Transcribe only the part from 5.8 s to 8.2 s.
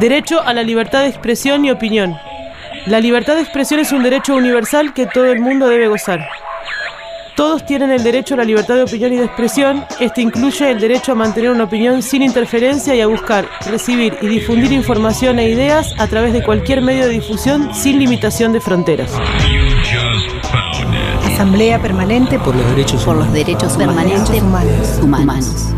gozar. Todos tienen el